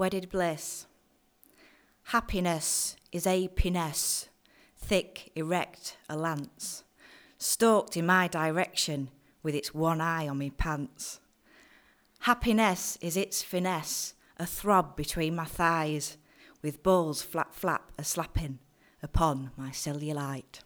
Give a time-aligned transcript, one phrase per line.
[0.00, 0.86] wedded bliss.
[2.04, 4.30] Happiness is a piness,
[4.74, 6.84] thick, erect, a lance,
[7.36, 9.10] stalked in my direction
[9.42, 11.20] with its one eye on me pants.
[12.20, 16.16] Happiness is its finesse, a throb between my thighs,
[16.62, 18.58] with balls flap flap a slapping
[19.02, 20.60] upon my cellulite.